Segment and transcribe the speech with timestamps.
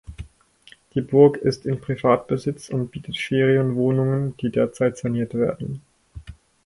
[0.95, 5.83] Die Burg ist in Privatbesitz und bietet Ferienwohnungen, die derzeit saniert werden.